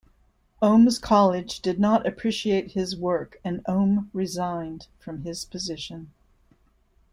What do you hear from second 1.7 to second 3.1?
not appreciate his